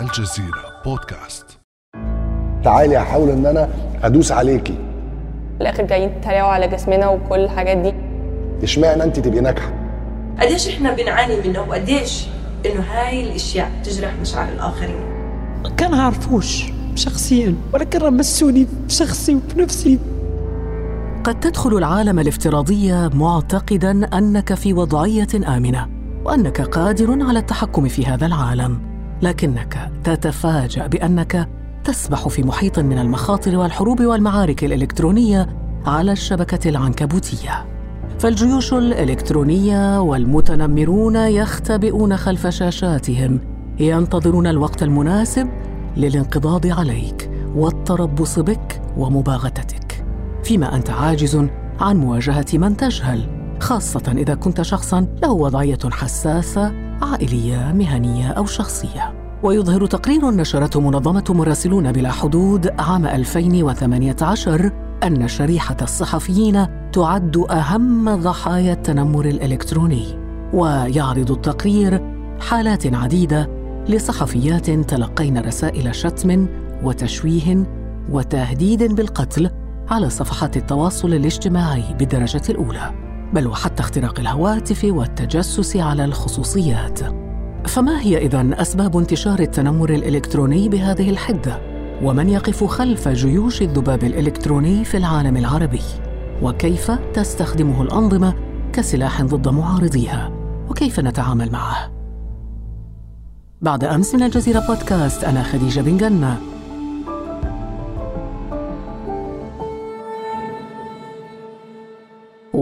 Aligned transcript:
الجزيرة 0.00 0.82
بودكاست. 0.84 1.46
تعالي 2.64 2.98
أحاول 2.98 3.30
إن 3.30 3.46
أنا 3.46 3.68
أدوس 4.02 4.32
عليكي. 4.32 4.72
في 5.58 5.60
الآخر 5.60 5.82
جايين 5.82 6.20
تتريقوا 6.20 6.48
على 6.48 6.68
جسمنا 6.68 7.08
وكل 7.08 7.40
الحاجات 7.40 7.76
دي. 7.76 7.94
إشمعنى 8.62 9.04
أنت 9.04 9.18
تبقي 9.18 9.40
ناجحة؟ 9.40 9.72
قديش 10.40 10.68
إحنا 10.68 10.92
بنعاني 10.92 11.48
منه 11.48 11.60
وقديش 11.60 12.26
إنه 12.66 12.80
هاي 12.80 13.22
الأشياء 13.22 13.70
تجرح 13.84 14.14
مشاعر 14.20 14.48
الآخرين؟ 14.48 15.00
كان 15.76 15.94
عارفوش 15.94 16.64
شخصيا 16.94 17.54
ولكن 17.72 17.98
رمسوني 17.98 18.66
بشخصي 18.86 19.34
وبنفسي 19.34 19.98
قد 21.24 21.40
تدخل 21.40 21.76
العالم 21.76 22.18
الافتراضي 22.18 23.08
معتقدا 23.08 24.08
أنك 24.18 24.54
في 24.54 24.72
وضعية 24.72 25.56
آمنة 25.56 25.88
وأنك 26.24 26.60
قادر 26.60 27.22
على 27.22 27.38
التحكم 27.38 27.88
في 27.88 28.06
هذا 28.06 28.26
العالم. 28.26 28.93
لكنك 29.24 29.90
تتفاجأ 30.04 30.86
بأنك 30.86 31.48
تسبح 31.84 32.28
في 32.28 32.42
محيط 32.42 32.78
من 32.78 32.98
المخاطر 32.98 33.56
والحروب 33.56 34.00
والمعارك 34.00 34.64
الإلكترونية 34.64 35.48
على 35.86 36.12
الشبكة 36.12 36.68
العنكبوتية. 36.68 37.66
فالجيوش 38.18 38.74
الإلكترونية 38.74 40.00
والمتنمرون 40.00 41.16
يختبئون 41.16 42.16
خلف 42.16 42.46
شاشاتهم 42.46 43.40
ينتظرون 43.80 44.46
الوقت 44.46 44.82
المناسب 44.82 45.48
للانقضاض 45.96 46.66
عليك 46.66 47.30
والتربص 47.54 48.38
بك 48.38 48.82
ومباغتتك. 48.96 50.04
فيما 50.42 50.76
أنت 50.76 50.90
عاجز 50.90 51.46
عن 51.80 51.96
مواجهة 51.96 52.46
من 52.54 52.76
تجهل 52.76 53.28
خاصة 53.60 54.14
إذا 54.16 54.34
كنت 54.34 54.62
شخصا 54.62 55.06
له 55.22 55.32
وضعية 55.32 55.78
حساسة 55.92 56.83
عائلية 57.02 57.72
مهنية 57.72 58.28
أو 58.28 58.46
شخصية. 58.46 59.14
ويظهر 59.42 59.86
تقرير 59.86 60.30
نشرته 60.30 60.80
منظمة 60.80 61.24
مراسلون 61.28 61.92
بلا 61.92 62.10
حدود 62.10 62.68
عام 62.78 63.06
2018 63.06 64.72
أن 65.04 65.28
شريحة 65.28 65.76
الصحفيين 65.82 66.66
تعد 66.92 67.36
أهم 67.50 68.14
ضحايا 68.14 68.72
التنمر 68.72 69.24
الإلكتروني. 69.24 70.18
ويعرض 70.52 71.30
التقرير 71.30 72.00
حالات 72.40 72.94
عديدة 72.94 73.50
لصحفيات 73.88 74.70
تلقين 74.70 75.38
رسائل 75.38 75.94
شتم 75.94 76.46
وتشويه 76.82 77.66
وتهديد 78.10 78.94
بالقتل 78.94 79.50
على 79.90 80.10
صفحات 80.10 80.56
التواصل 80.56 81.14
الاجتماعي 81.14 81.94
بالدرجة 81.98 82.42
الأولى. 82.48 83.03
بل 83.34 83.46
وحتى 83.46 83.82
اختراق 83.82 84.20
الهواتف 84.20 84.84
والتجسس 84.84 85.76
على 85.76 86.04
الخصوصيات. 86.04 87.00
فما 87.66 88.00
هي 88.00 88.26
اذن 88.26 88.54
أسباب 88.54 88.96
انتشار 88.96 89.38
التنمر 89.38 89.90
الإلكتروني 89.90 90.68
بهذه 90.68 91.10
الحدة؟ 91.10 91.60
ومن 92.02 92.28
يقف 92.28 92.64
خلف 92.64 93.08
جيوش 93.08 93.62
الذباب 93.62 94.04
الإلكتروني 94.04 94.84
في 94.84 94.96
العالم 94.96 95.36
العربي؟ 95.36 95.82
وكيف 96.42 96.90
تستخدمه 96.90 97.82
الأنظمة 97.82 98.34
كسلاح 98.72 99.22
ضد 99.22 99.48
معارضيها؟ 99.48 100.32
وكيف 100.70 101.00
نتعامل 101.00 101.52
معه؟ 101.52 101.92
بعد 103.62 103.84
أمس 103.84 104.14
من 104.14 104.22
الجزيرة 104.22 104.66
بودكاست 104.66 105.24
أنا 105.24 105.42
خديجة 105.42 105.80
بن 105.80 105.96
جنة. 105.96 106.53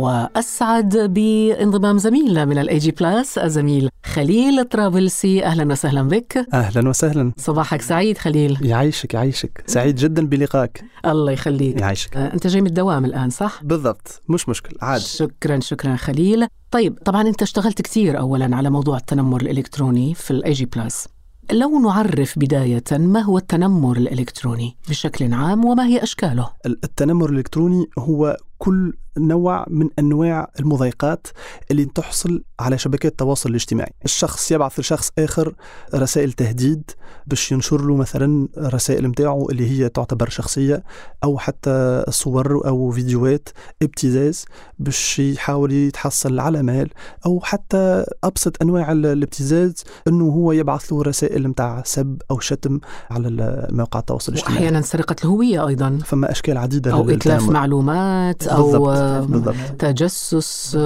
وأسعد 0.02 0.96
بانضمام 0.96 1.98
زميلنا 1.98 2.44
من 2.44 2.58
الاي 2.58 2.78
جي 2.78 2.90
بلاس 2.90 3.38
الزميل 3.38 3.88
خليل 4.04 4.64
طرابلسي 4.64 5.44
أهلا 5.44 5.72
وسهلا 5.72 6.02
بك. 6.02 6.46
أهلا 6.54 6.88
وسهلا. 6.88 7.32
صباحك 7.36 7.82
سعيد 7.82 8.18
خليل؟ 8.18 8.58
يعيشك 8.62 9.14
يعيشك. 9.14 9.64
سعيد 9.66 9.94
جدا 9.96 10.26
بلقائك 10.26 10.84
الله 11.06 11.32
يخليك. 11.32 11.80
يعيشك. 11.80 12.16
آه، 12.16 12.34
أنت 12.34 12.46
جاي 12.46 12.60
من 12.60 12.66
الدوام 12.66 13.04
الآن 13.04 13.30
صح؟ 13.30 13.60
بالضبط. 13.64 14.22
مش 14.28 14.48
مشكل 14.48 14.76
عادي. 14.82 15.04
شكرا 15.04 15.60
شكرا 15.60 15.96
خليل. 15.96 16.46
طيب 16.70 16.98
طبعا 17.04 17.22
أنت 17.28 17.42
اشتغلت 17.42 17.82
كثير 17.82 18.18
اولا 18.18 18.56
على 18.56 18.70
موضوع 18.70 18.96
التنمر 18.96 19.40
الإلكتروني 19.40 20.14
في 20.14 20.30
الاي 20.30 20.52
جي 20.52 20.64
بلاس 20.64 21.08
لو 21.52 21.78
نعرف 21.78 22.38
بداية 22.38 22.84
ما 22.90 23.20
هو 23.20 23.38
التنمر 23.38 23.96
الإلكتروني 23.96 24.76
بشكل 24.88 25.34
عام 25.34 25.64
وما 25.64 25.86
هي 25.86 26.02
أشكاله؟ 26.02 26.48
التنمر 26.66 27.30
الإلكتروني 27.30 27.86
هو 27.98 28.36
كل 28.62 28.92
نوع 29.18 29.66
من 29.70 29.88
أنواع 29.98 30.50
المضايقات 30.60 31.26
اللي 31.70 31.84
تحصل 31.84 32.42
على 32.60 32.78
شبكات 32.78 33.12
التواصل 33.12 33.50
الاجتماعي، 33.50 33.92
الشخص 34.04 34.52
يبعث 34.52 34.80
لشخص 34.80 35.10
آخر 35.18 35.54
رسائل 35.94 36.32
تهديد 36.32 36.90
باش 37.26 37.52
ينشر 37.52 37.82
له 37.86 37.96
مثلا 37.96 38.48
رسائل 38.58 39.08
متاعه 39.08 39.46
اللي 39.50 39.70
هي 39.70 39.88
تعتبر 39.88 40.28
شخصية 40.28 40.84
أو 41.24 41.38
حتى 41.38 42.04
صور 42.08 42.66
أو 42.68 42.90
فيديوهات 42.90 43.48
ابتزاز 43.82 44.44
باش 44.78 45.18
يحاول 45.18 45.72
يتحصل 45.72 46.40
على 46.40 46.62
مال 46.62 46.90
أو 47.26 47.40
حتى 47.40 48.04
أبسط 48.24 48.62
أنواع 48.62 48.92
ال- 48.92 49.06
الابتزاز 49.06 49.74
إنه 50.08 50.24
هو 50.24 50.52
يبعث 50.52 50.92
له 50.92 51.02
رسائل 51.02 51.48
متاع 51.48 51.82
سب 51.86 52.22
أو 52.30 52.40
شتم 52.40 52.80
على 53.10 53.66
مواقع 53.72 54.00
التواصل 54.00 54.32
الاجتماعي. 54.32 54.56
وأحيانا 54.58 54.80
سرقة 54.80 55.16
الهوية 55.24 55.66
أيضا 55.68 55.98
فما 56.04 56.30
أشكال 56.30 56.58
عديدة 56.58 57.00
إتلاف 57.00 57.10
للتنمر. 57.10 57.52
معلومات 57.52 58.51
أو 58.56 58.72
بالضبط 58.72 59.28
بالضبط. 59.30 59.54
تجسس 59.78 60.76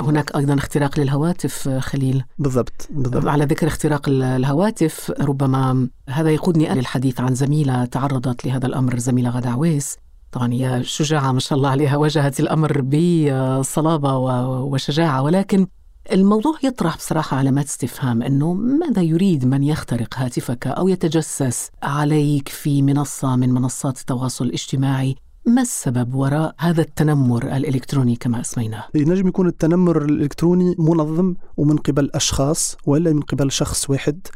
هناك 0.00 0.36
أيضا 0.36 0.54
اختراق 0.54 1.00
للهواتف 1.00 1.68
آه، 1.68 1.80
خليل. 1.80 2.24
بالضبط 2.38 2.88
بالضبط. 2.90 3.26
على 3.26 3.44
ذكر 3.44 3.66
اختراق 3.66 4.08
ال- 4.08 4.22
الهواتف 4.22 5.12
ربما 5.20 5.88
هذا 6.08 6.30
يقودني 6.30 6.68
للحديث 6.74 7.20
عن 7.20 7.34
زميلة 7.34 7.84
تعرضت 7.84 8.46
لهذا 8.46 8.66
الأمر 8.66 8.98
زميلة 8.98 9.30
غدا 9.30 9.48
عويس. 9.50 9.96
طبعا 10.32 10.52
هي 10.52 10.80
شجاعة 10.84 11.32
ما 11.32 11.40
شاء 11.40 11.56
الله 11.58 11.68
عليها 11.68 11.96
واجهت 11.96 12.40
الأمر 12.40 12.80
بصلابة 12.80 14.16
وشجاعة 14.60 15.22
ولكن 15.22 15.66
الموضوع 16.12 16.54
يطرح 16.64 16.96
بصراحة 16.96 17.36
علامات 17.36 17.64
استفهام 17.66 18.22
أنه 18.22 18.52
ماذا 18.54 19.02
يريد 19.02 19.44
من 19.46 19.62
يخترق 19.62 20.14
هاتفك 20.18 20.66
أو 20.66 20.88
يتجسس 20.88 21.70
عليك 21.82 22.48
في 22.48 22.82
منصة 22.82 23.36
من 23.36 23.50
منصات 23.52 24.00
التواصل 24.00 24.44
الاجتماعي؟ 24.44 25.16
ما 25.46 25.62
السبب 25.62 26.14
وراء 26.14 26.54
هذا 26.58 26.82
التنمر 26.82 27.56
الإلكتروني 27.56 28.16
كما 28.16 28.40
أسميناه؟ 28.40 28.84
ينجم 28.94 29.28
يكون 29.28 29.46
التنمر 29.46 30.02
الإلكتروني 30.02 30.76
منظم 30.78 31.34
ومن 31.56 31.76
قبل 31.76 32.10
أشخاص 32.14 32.76
ولا 32.86 33.12
من 33.12 33.20
قبل 33.20 33.52
شخص 33.52 33.90
واحد 33.90 34.26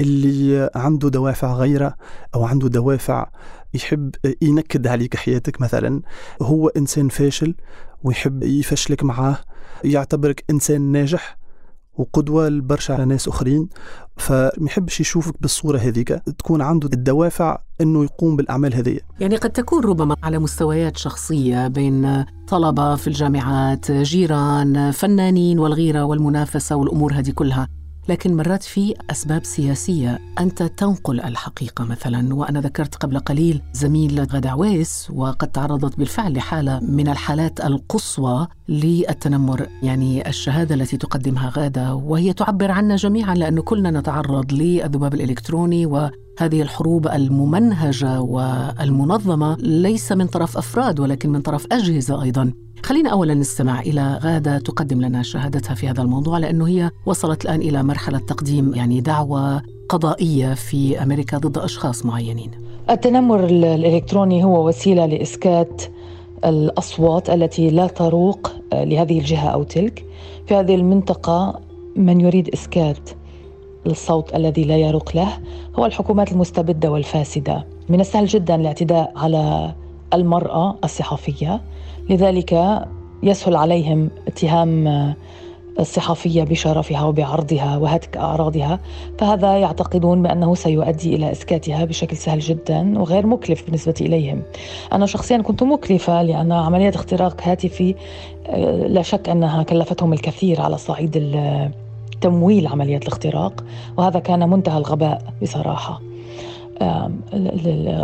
اللي 0.00 0.70
عنده 0.74 1.08
دوافع 1.08 1.52
غيره 1.52 1.94
أو 2.34 2.44
عنده 2.44 2.68
دوافع 2.68 3.30
يحب 3.74 4.14
ينكد 4.42 4.86
عليك 4.86 5.16
حياتك 5.16 5.60
مثلا 5.60 6.02
هو 6.42 6.68
إنسان 6.68 7.08
فاشل 7.08 7.54
ويحب 8.04 8.42
يفشلك 8.42 9.04
معاه 9.04 9.38
يعتبرك 9.84 10.44
إنسان 10.50 10.80
ناجح 10.80 11.37
وقدوة 11.98 12.48
لبرشا 12.48 12.92
ناس 13.04 13.28
أخرين. 13.28 13.68
فما 14.16 14.50
يحبش 14.66 15.00
يشوفك 15.00 15.34
بالصورة 15.40 15.78
هذيك 15.78 16.08
تكون 16.38 16.62
عنده 16.62 16.88
الدوافع 16.92 17.58
أنه 17.80 18.04
يقوم 18.04 18.36
بالأعمال 18.36 18.74
هذه 18.74 19.00
يعني 19.20 19.36
قد 19.36 19.50
تكون 19.50 19.84
ربما 19.84 20.16
على 20.22 20.38
مستويات 20.38 20.96
شخصية 20.96 21.68
بين 21.68 22.24
طلبة 22.48 22.96
في 22.96 23.06
الجامعات 23.06 23.92
جيران 23.92 24.90
فنانين 24.90 25.58
والغيرة 25.58 26.04
والمنافسة 26.04 26.76
والأمور 26.76 27.12
هذه 27.12 27.30
كلها. 27.30 27.68
لكن 28.08 28.36
مرات 28.36 28.62
في 28.62 28.94
أسباب 29.10 29.44
سياسية 29.44 30.18
أنت 30.40 30.62
تنقل 30.62 31.20
الحقيقة 31.20 31.84
مثلا 31.84 32.34
وأنا 32.34 32.60
ذكرت 32.60 32.94
قبل 32.94 33.18
قليل 33.18 33.62
زميل 33.72 34.20
غدا 34.20 34.50
عويس 34.50 35.08
وقد 35.14 35.48
تعرضت 35.48 35.98
بالفعل 35.98 36.32
لحالة 36.32 36.80
من 36.80 37.08
الحالات 37.08 37.60
القصوى 37.64 38.46
للتنمر 38.68 39.66
يعني 39.82 40.28
الشهادة 40.28 40.74
التي 40.74 40.96
تقدمها 40.96 41.52
غادة 41.56 41.94
وهي 41.94 42.32
تعبر 42.32 42.70
عنا 42.70 42.96
جميعا 42.96 43.34
لأنه 43.34 43.62
كلنا 43.62 43.90
نتعرض 43.90 44.52
للذباب 44.52 45.14
الإلكتروني 45.14 45.86
وهذه 45.86 46.62
الحروب 46.62 47.08
الممنهجة 47.08 48.20
والمنظمة 48.20 49.56
ليس 49.60 50.12
من 50.12 50.26
طرف 50.26 50.56
أفراد 50.56 51.00
ولكن 51.00 51.30
من 51.30 51.40
طرف 51.40 51.66
أجهزة 51.72 52.22
أيضا. 52.22 52.52
خلينا 52.82 53.10
أولا 53.10 53.34
نستمع 53.34 53.80
إلى 53.80 54.18
غادة 54.22 54.58
تقدم 54.58 55.00
لنا 55.00 55.22
شهادتها 55.22 55.74
في 55.74 55.88
هذا 55.88 56.02
الموضوع 56.02 56.38
لأنه 56.38 56.68
هي 56.68 56.90
وصلت 57.06 57.44
الآن 57.44 57.60
إلى 57.60 57.82
مرحلة 57.82 58.18
تقديم 58.18 58.74
يعني 58.74 59.00
دعوة 59.00 59.62
قضائية 59.88 60.54
في 60.54 61.02
أمريكا 61.02 61.38
ضد 61.38 61.58
أشخاص 61.58 62.06
معينين. 62.06 62.50
التنمر 62.90 63.44
ال- 63.44 63.64
الإلكتروني 63.64 64.44
هو 64.44 64.68
وسيلة 64.68 65.06
لإسكات 65.06 65.82
الأصوات 66.44 67.30
التي 67.30 67.70
لا 67.70 67.86
تروق 67.86 68.52
آه، 68.72 68.84
لهذه 68.84 69.18
الجهة 69.18 69.48
أو 69.48 69.62
تلك. 69.62 70.04
في 70.46 70.54
هذه 70.54 70.74
المنطقة 70.74 71.60
من 71.96 72.20
يريد 72.20 72.48
إسكات 72.48 73.10
الصوت 73.86 74.34
الذي 74.34 74.64
لا 74.64 74.76
يروق 74.76 75.16
له 75.16 75.38
هو 75.78 75.86
الحكومات 75.86 76.32
المستبدة 76.32 76.90
والفاسدة. 76.90 77.64
من 77.88 78.00
السهل 78.00 78.26
جدا 78.26 78.54
الاعتداء 78.54 79.12
على 79.16 79.74
المرأة 80.14 80.76
الصحفية. 80.84 81.60
لذلك 82.10 82.80
يسهل 83.22 83.56
عليهم 83.56 84.10
اتهام 84.28 85.14
الصحفية 85.80 86.44
بشرفها 86.44 87.04
وبعرضها 87.04 87.76
وهتك 87.76 88.16
أعراضها 88.16 88.80
فهذا 89.18 89.58
يعتقدون 89.58 90.22
بأنه 90.22 90.54
سيؤدي 90.54 91.14
إلى 91.14 91.32
إسكاتها 91.32 91.84
بشكل 91.84 92.16
سهل 92.16 92.38
جدا 92.38 92.98
وغير 92.98 93.26
مكلف 93.26 93.64
بالنسبة 93.64 93.94
إليهم. 94.00 94.42
أنا 94.92 95.06
شخصيا 95.06 95.38
كنت 95.38 95.62
مكلفة 95.62 96.22
لأن 96.22 96.52
عملية 96.52 96.88
اختراق 96.88 97.40
هاتفي 97.42 97.94
آه، 98.46 98.86
لا 98.86 99.02
شك 99.02 99.28
أنها 99.28 99.62
كلفتهم 99.62 100.12
الكثير 100.12 100.60
على 100.60 100.78
صعيد 100.78 101.30
تمويل 102.20 102.66
عملية 102.66 102.96
الاختراق 102.96 103.64
وهذا 103.96 104.18
كان 104.18 104.50
منتهى 104.50 104.78
الغباء 104.78 105.22
بصراحة. 105.42 106.07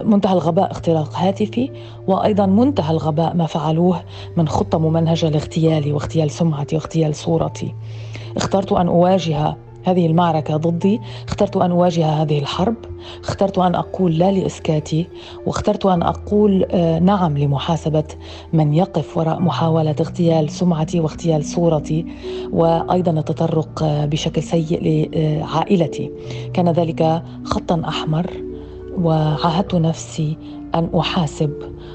منتهى 0.05 0.33
الغباء 0.33 0.71
اختراق 0.71 1.15
هاتفي 1.17 1.71
وأيضا 2.07 2.47
منتهى 2.47 2.91
الغباء 2.91 3.35
ما 3.35 3.47
فعلوه 3.47 4.03
من 4.37 4.49
خطة 4.49 4.79
ممنهجه 4.79 5.29
لاغتيالي 5.29 5.93
واغتيال 5.93 6.31
سمعتي 6.31 6.77
واغتيال 6.77 7.15
صورتي. 7.15 7.75
اخترت 8.37 8.73
أن 8.73 8.89
أواجه 8.89 9.57
هذه 9.85 10.07
المعركة 10.07 10.57
ضدي 10.57 11.01
اخترت 11.29 11.57
أن 11.57 11.71
أواجه 11.71 12.07
هذه 12.07 12.39
الحرب 12.39 12.75
اخترت 13.25 13.59
أن 13.59 13.75
أقول 13.75 14.19
لا 14.19 14.33
لإسكاتي 14.33 15.07
واخترت 15.47 15.87
أن 15.87 16.03
أقول 16.03 16.67
آه، 16.71 16.99
نعم 16.99 17.39
لمحاسبة 17.39 18.05
من 18.53 18.75
يقف 18.75 19.17
وراء 19.17 19.41
محاولة 19.41 19.97
اغتيال 20.01 20.51
سمعتي 20.51 21.01
واغتيال 21.01 21.45
صورتي 21.45 22.07
وأيضا 22.53 23.11
التطرق 23.11 23.83
آه، 23.83 24.07
بشكل 24.07 24.43
سيء 24.43 24.81
لعائلتي. 24.83 26.11
كان 26.55 26.69
ذلك 26.69 27.23
خطا 27.45 27.83
أحمر 27.89 28.54
وعاهدت 29.03 29.75
نفسي 29.75 30.37
أن 30.75 30.89
أحاسب 30.99 31.53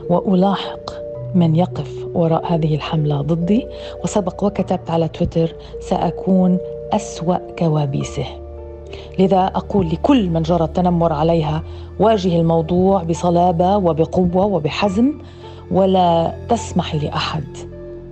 وألاحق 0.09 0.91
من 1.35 1.55
يقف 1.55 2.07
وراء 2.13 2.53
هذه 2.53 2.75
الحملة 2.75 3.21
ضدي. 3.21 3.67
وسبق 4.03 4.43
وكتبت 4.43 4.89
على 4.89 5.07
تويتر 5.07 5.55
سأكون 5.79 6.57
أسوأ 6.91 7.37
كوابيسه. 7.59 8.25
لذا 9.19 9.45
أقول 9.45 9.89
لكل 9.89 10.29
من 10.29 10.41
جرى 10.41 10.63
التنمر 10.63 11.13
عليها 11.13 11.63
واجه 11.99 12.39
الموضوع 12.39 13.03
بصلابة 13.03 13.77
وبقوة 13.77 14.45
وبحزم 14.45 15.13
ولا 15.71 16.33
تسمحي 16.49 16.99
لأحد 16.99 17.43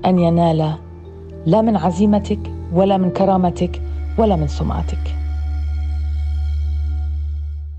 أن 0.06 0.20
ينال 0.20 0.74
لا 1.46 1.62
من 1.62 1.78
عزيمتك 1.78 2.40
ولا 2.74 2.98
من 2.98 3.10
كرامتك 3.10 3.82
ولا 4.18 4.36
من 4.36 4.48
سمعتك. 4.48 5.16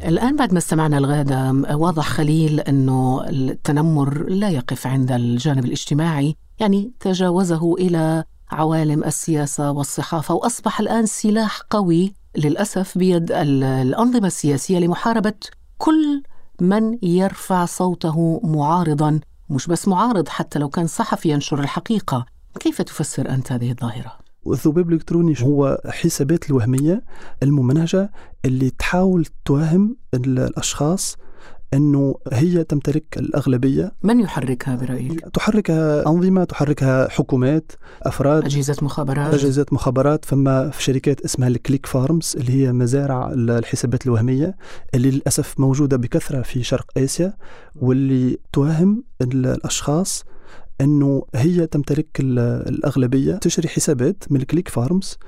الآن 0.05 0.37
بعد 0.37 0.53
ما 0.53 0.59
استمعنا 0.59 0.99
الغادة 0.99 1.53
واضح 1.77 2.09
خليل 2.09 2.61
أنه 2.61 3.25
التنمر 3.29 4.29
لا 4.29 4.51
يقف 4.51 4.87
عند 4.87 5.13
الجانب 5.13 5.65
الاجتماعي 5.65 6.37
يعني 6.59 6.93
تجاوزه 7.01 7.75
إلى 7.75 8.25
عوالم 8.51 9.05
السياسة 9.05 9.71
والصحافة 9.71 10.35
وأصبح 10.35 10.81
الآن 10.81 11.07
سلاح 11.07 11.61
قوي 11.71 12.15
للأسف 12.37 12.99
بيد 12.99 13.33
الأنظمة 13.33 14.27
السياسية 14.27 14.79
لمحاربة 14.79 15.35
كل 15.79 16.23
من 16.61 16.99
يرفع 17.03 17.65
صوته 17.65 18.41
معارضا 18.45 19.21
مش 19.51 19.67
بس 19.67 19.89
معارض 19.89 20.29
حتى 20.29 20.59
لو 20.59 20.69
كان 20.69 20.87
صحفي 20.87 21.31
ينشر 21.31 21.61
الحقيقة 21.61 22.27
كيف 22.61 22.83
تفسر 22.83 23.31
أنت 23.31 23.53
هذه 23.53 23.71
الظاهرة؟ 23.71 24.18
الذباب 24.47 24.89
الإلكتروني 24.89 25.35
هو 25.43 25.81
حسابات 25.87 26.51
الوهمية 26.51 27.05
الممنهجة 27.43 28.11
اللي 28.45 28.71
تحاول 28.71 29.27
توهم 29.45 29.97
الأشخاص 30.15 31.17
أنه 31.75 32.15
هي 32.33 32.65
تمتلك 32.65 33.19
الأغلبية. 33.19 33.93
من 34.03 34.21
يحركها 34.21 34.77
برأيك؟ 34.77 35.21
تحركها 35.21 36.07
أنظمة 36.07 36.45
تحركها 36.45 37.09
حكومات 37.09 37.73
أفراد 38.03 38.45
أجهزة 38.45 38.77
مخابرات. 38.83 39.35
أجهزة 39.35 39.67
مخابرات 39.73 40.25
فما 40.25 40.71
في 40.71 40.83
شركات 40.83 41.21
اسمها 41.21 41.49
ال 41.49 41.55
click 41.55 41.87
farms 41.87 42.35
اللي 42.37 42.53
هي 42.53 42.73
مزارع 42.73 43.33
الحسابات 43.33 44.07
الوهمية 44.07 44.57
اللي 44.95 45.11
للأسف 45.11 45.61
موجودة 45.61 45.97
بكثرة 45.97 46.43
في 46.43 46.63
شرق 46.63 46.91
آسيا 46.97 47.37
واللي 47.77 48.39
توهم 48.53 49.05
الأشخاص 49.21 50.25
إنه 50.81 51.23
هي 51.35 51.67
تمتلك 51.67 52.21
الأغلبية 52.21 53.35
تشتري 53.35 53.69
حسابات 53.69 54.25
من 54.31 54.41
ال 54.41 54.45
click 54.45 54.69
farms 54.69 55.19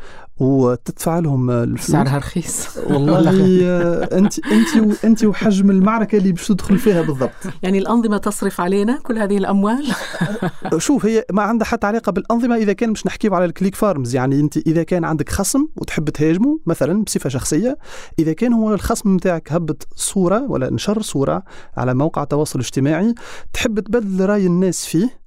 وتدفع 0.40 1.18
لهم 1.18 1.50
الفلوس. 1.50 1.90
سعرها 1.90 2.18
رخيص. 2.18 2.76
والله 2.76 3.30
انت 4.18 4.38
أنت 4.38 5.04
أنت 5.04 5.24
وحجم 5.24 5.70
المعركة 5.70 6.18
اللي 6.18 6.32
باش 6.32 6.48
تدخل 6.48 6.78
فيها 6.78 7.02
بالضبط. 7.02 7.30
يعني 7.62 7.78
الأنظمة 7.78 8.16
تصرف 8.16 8.60
علينا 8.60 8.98
كل 9.02 9.18
هذه 9.18 9.38
الأموال؟ 9.38 9.86
شوف 10.78 11.06
هي 11.06 11.24
ما 11.32 11.42
عندها 11.42 11.66
حتى 11.66 11.86
علاقة 11.86 12.12
بالأنظمة 12.12 12.56
إذا 12.56 12.72
كان 12.72 12.90
مش 12.90 13.06
نحكيو 13.06 13.34
على 13.34 13.44
ال 13.44 13.49
click 13.49 13.74
farms. 13.74 14.14
يعني 14.14 14.40
أنت 14.40 14.56
إذا 14.56 14.82
كان 14.82 15.04
عندك 15.04 15.28
خصم 15.28 15.66
وتحب 15.76 16.10
تهاجمه 16.10 16.60
مثلا 16.66 17.04
بصفة 17.04 17.28
شخصية 17.28 17.78
إذا 18.18 18.32
كان 18.32 18.52
هو 18.52 18.74
الخصم 18.74 19.16
نتاعك 19.16 19.52
هبط 19.52 19.88
صورة 19.96 20.50
ولا 20.50 20.72
نشر 20.72 21.02
صورة 21.02 21.42
على 21.76 21.94
موقع 21.94 22.22
التواصل 22.22 22.58
الاجتماعي 22.58 23.14
تحب 23.52 23.80
تبدل 23.80 24.24
رأي 24.24 24.46
الناس 24.46 24.86
فيه 24.86 25.19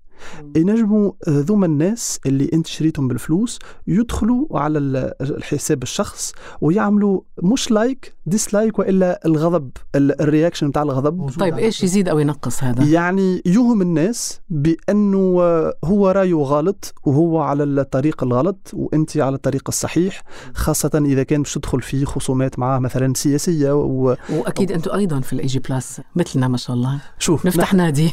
ينجموا 0.55 1.11
ذوما 1.29 1.65
الناس 1.65 2.19
اللي 2.25 2.49
انت 2.53 2.67
شريتهم 2.67 3.07
بالفلوس 3.07 3.59
يدخلوا 3.87 4.59
على 4.59 4.79
الحساب 5.21 5.83
الشخص 5.83 6.33
ويعملوا 6.61 7.21
مش 7.43 7.71
like 7.71 8.15
dislike 8.25 8.79
وإلا 8.79 9.19
الغضب 9.25 9.71
ال 9.95 10.04
reaction 10.04 10.69
بتاع 10.69 10.81
الغضب. 10.81 11.29
طيب 11.39 11.57
إيش 11.57 11.83
يزيد 11.83 12.09
أو 12.09 12.19
ينقص 12.19 12.63
هذا؟ 12.63 12.83
يعني 12.83 13.41
يوهم 13.45 13.81
الناس 13.81 14.41
بأنه 14.49 15.39
هو 15.83 16.09
رأيه 16.09 16.33
غلط 16.33 16.93
وهو 17.05 17.39
على 17.41 17.63
الطريق 17.63 18.23
الغلط 18.23 18.71
وأنت 18.73 19.17
على 19.17 19.35
الطريق 19.35 19.63
الصحيح 19.67 20.23
خاصة 20.53 20.91
إذا 21.05 21.23
كان 21.23 21.39
مش 21.39 21.53
تدخل 21.53 21.81
في 21.81 22.05
خصومات 22.05 22.59
معاه 22.59 22.79
مثلا 22.79 23.13
سياسية 23.15 23.71
و... 23.71 24.15
وأكيد 24.29 24.71
أنتم 24.71 24.91
أيضا 24.91 25.19
في 25.19 25.33
الاي 25.33 25.45
جي 25.45 25.59
بلس 25.59 26.01
مثلنا 26.15 26.47
ما 26.47 26.57
شاء 26.57 26.75
الله. 26.75 27.01
شوف 27.19 27.45
نفتح 27.45 27.63
نح... 27.63 27.73
نادي. 27.73 28.11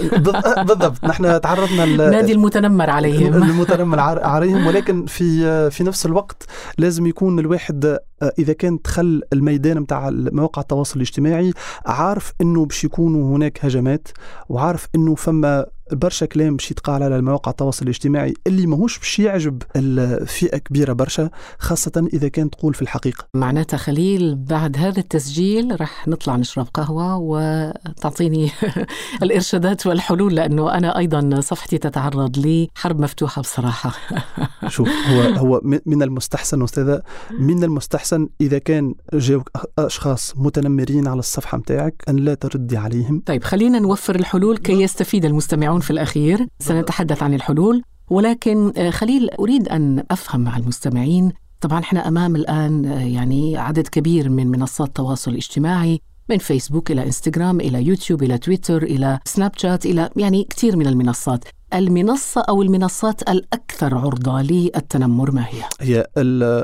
بالضبط 0.67 1.05
نحن 1.05 1.41
تعرضنا 1.41 1.85
نادي 2.09 2.33
المتنمر 2.33 2.91
عليهم. 2.91 3.35
المتنمر 3.35 4.01
عليهم. 4.01 4.67
ولكن 4.67 5.07
في 5.07 5.71
في 5.71 5.85
نفس 5.85 6.07
الوقت 6.07 6.47
لازم 6.79 7.07
يكون 7.07 7.39
الواحد 7.39 7.99
إذا 8.39 8.53
كان 8.53 8.79
دخل 8.85 9.23
الميدان 9.33 9.79
نتاع 9.79 10.11
مواقع 10.13 10.63
التواصل 10.63 10.97
الاجتماعي 10.97 11.53
عارف 11.87 12.33
إنه 12.41 12.67
باش 12.67 12.85
يكونوا 12.85 13.37
هناك 13.37 13.65
هجمات 13.65 14.09
وعارف 14.49 14.89
إنه 14.95 15.15
فما 15.15 15.67
برشا 15.93 16.27
كلام 16.27 16.57
باش 16.57 16.71
يتقال 16.71 17.03
على 17.03 17.17
المواقع 17.17 17.51
التواصل 17.51 17.85
الاجتماعي 17.85 18.35
اللي 18.47 18.67
ماهوش 18.67 18.99
باش 18.99 19.19
يعجب 19.19 19.63
الفئة 19.77 20.59
كبيرة 20.59 20.93
برشا 20.93 21.31
خاصة 21.59 22.09
إذا 22.13 22.29
كان 22.29 22.51
تقول 22.51 22.75
في 22.75 22.83
الحقيقة. 22.83 23.27
معناتها 23.35 23.77
خليل 23.77 24.35
بعد 24.35 24.77
هذا 24.77 24.99
التسجيل 24.99 25.81
راح 25.81 26.09
نطلع 26.09 26.37
نشرب 26.37 26.67
قهوة 26.75 27.17
وتعطيني 27.17 28.51
الإرشادات 29.23 29.87
والحلول 29.87 30.35
لأنه 30.35 30.75
أنا 30.75 30.99
أيضا 30.99 31.41
صفحتي 31.41 31.79
تتعرض 31.79 32.39
لحرب 32.39 33.01
مفتوحة 33.01 33.43
بصراحة. 33.43 33.93
شوف 34.69 34.89
هو 34.89 35.21
هو 35.21 35.61
من 35.87 36.03
المستحسن 36.03 36.63
أستاذة 36.63 37.03
من 37.31 37.65
المستحسن 37.65 38.29
إذا 38.41 38.59
كان 38.59 38.95
جاوك 39.15 39.51
أشخاص 39.79 40.35
متنمرين 40.37 41.09
على 41.09 41.19
الصفحة 41.19 41.59
متاعك 41.59 42.05
أن 42.09 42.17
لا 42.17 42.35
تردي 42.35 42.77
عليهم. 42.77 43.23
طيب 43.27 43.45
خلينا 43.45 43.79
نوفر 43.79 44.15
الحلول 44.15 44.57
كي 44.59 44.73
يستفيد 44.73 45.25
المستمعون 45.25 45.80
في 45.81 45.91
الأخير 45.91 46.47
سنتحدث 46.59 47.23
عن 47.23 47.35
الحلول 47.35 47.83
ولكن 48.11 48.73
آه، 48.77 48.91
خليل 48.91 49.31
أريد 49.31 49.69
أن 49.69 50.05
أفهم 50.11 50.41
مع 50.41 50.57
المستمعين 50.57 51.33
طبعا 51.61 51.81
إحنا 51.81 52.09
أمام 52.09 52.37
الآن 52.37 52.87
آه، 52.87 53.01
يعني 53.01 53.57
عدد 53.57 53.89
كبير 53.89 54.29
من 54.29 54.47
منصات 54.47 54.89
التواصل 54.89 55.31
الاجتماعي 55.31 56.01
من 56.31 56.39
فيسبوك 56.39 56.91
إلى 56.91 57.03
إنستغرام 57.07 57.61
إلى 57.61 57.87
يوتيوب 57.87 58.23
إلى 58.23 58.39
تويتر 58.39 58.83
إلى 58.83 59.19
سناب 59.25 59.53
شات 59.57 59.87
إلى 59.87 60.11
يعني 60.17 60.47
كثير 60.51 60.77
من 60.77 60.87
المنصات. 60.87 61.45
المنصة 61.75 62.41
أو 62.41 62.63
المنصات 62.63 63.23
الأكثر 63.29 63.95
عرضة 63.95 64.43
للتنمر 64.43 65.31
ما 65.31 65.47
هي؟ 65.49 65.63
هي 65.81 66.07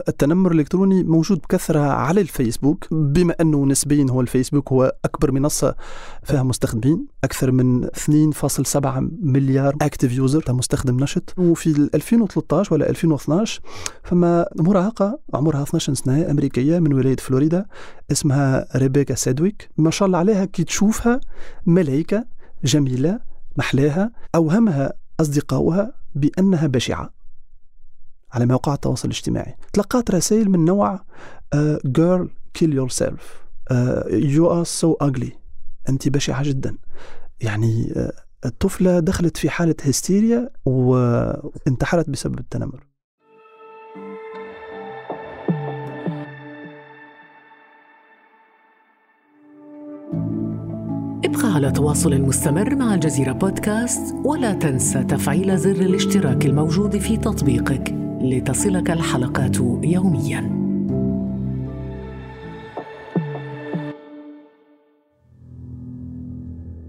التنمر 0.09 0.53
الإلكتروني 0.53 1.03
موجود 1.05 1.39
بكثرة 1.39 1.81
على 1.81 2.21
الفيسبوك 2.21 2.87
بما 2.91 3.35
أنه 3.41 3.67
نسبيا 3.67 4.07
هو 4.11 4.21
الفيسبوك 4.21 4.73
هو 4.73 4.93
أكبر 5.05 5.33
منصة 5.33 5.75
فيها 6.23 6.43
مستخدمين 6.43 7.07
أكثر 7.25 7.51
من 7.53 7.87
2.7 7.87 8.87
مليار 9.23 9.75
active 9.83 10.13
user 10.13 10.45
مستخدم 10.49 10.97
نشط 11.01 11.35
وفي 11.39 11.89
2013 11.95 12.75
ولا 12.75 12.91
2012 12.91 13.61
فما 14.05 14.47
مراهقة 14.57 15.19
عمرها 15.35 15.63
12 15.63 15.95
سنة 15.95 16.31
أمريكية 16.31 16.79
من 16.79 16.95
ولاية 16.95 17.17
فلوريدا 17.17 17.67
اسمها 18.13 18.67
ريبيكا 18.77 19.15
سيدويك 19.15 19.71
ما 19.77 19.91
شاء 19.91 20.07
الله 20.07 20.19
عليها 20.19 20.45
كي 20.45 20.65
تشوفها 20.65 21.21
ملائكة 21.67 22.25
جميلة 22.65 23.36
محلاها 23.57 24.11
أوهمها 24.35 24.93
أصدقاؤها 25.21 25.93
بأنها 26.15 26.67
بشعة 26.67 27.11
على 28.33 28.47
مواقع 28.47 28.75
التواصل 28.75 29.09
الاجتماعي. 29.09 29.57
تلقات 29.73 30.11
رسائل 30.11 30.51
من 30.51 30.65
نوع 30.65 30.97
uh, 31.55 31.59
girl 31.99 32.29
kill 32.59 32.71
yourself. 32.71 33.21
uh, 33.71 34.05
you 34.11 34.49
are 34.49 34.65
so 34.65 35.07
ugly. 35.09 35.31
أنت 35.89 36.09
بشعة 36.09 36.43
جدا. 36.43 36.79
يعني 37.41 37.93
uh, 37.95 38.21
الطفلة 38.47 39.01
دخلت 39.01 39.37
في 39.37 39.51
حالة 39.51 39.75
هستيريا 39.83 40.51
وانتحرت 40.65 42.11
بسبب 42.11 42.39
التنمر. 42.39 42.87
على 51.57 51.71
تواصل 51.71 52.21
مستمر 52.21 52.75
مع 52.75 52.95
الجزيرة 52.95 53.33
بودكاست 53.33 54.15
ولا 54.25 54.53
تنسى 54.53 55.05
تفعيل 55.05 55.59
زر 55.59 55.71
الاشتراك 55.71 56.47
الموجود 56.47 56.99
في 56.99 57.17
تطبيقك 57.17 57.95
لتصلك 58.21 58.91
الحلقات 58.91 59.57
يومياً. 59.83 60.41